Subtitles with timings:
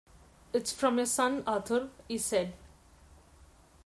[0.51, 2.55] “It’s from your son, Arthur,” he said.